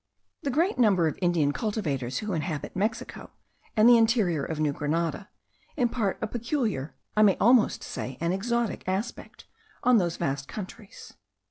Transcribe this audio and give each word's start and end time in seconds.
The 0.41 0.49
great 0.49 0.79
number 0.79 1.05
of 1.07 1.19
Indian 1.21 1.51
cultivators 1.51 2.17
who 2.17 2.33
inhabit 2.33 2.75
Mexico 2.75 3.29
and 3.77 3.87
the 3.87 3.97
interior 3.97 4.43
of 4.43 4.59
New 4.59 4.73
Grenada, 4.73 5.29
impart 5.77 6.17
a 6.23 6.27
peculiar, 6.27 6.95
I 7.15 7.21
may 7.21 7.37
almost 7.37 7.83
say, 7.83 8.17
an 8.19 8.31
exotic 8.33 8.83
aspect, 8.87 9.45
on 9.83 9.99
those 9.99 10.17
vast 10.17 10.47
countries. 10.47 11.13